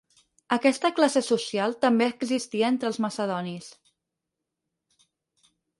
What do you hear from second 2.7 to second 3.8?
entre els macedonis.